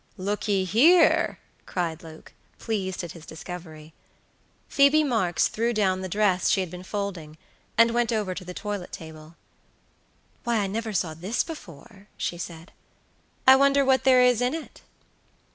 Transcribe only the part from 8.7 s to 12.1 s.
table. "Why, I never saw this before,"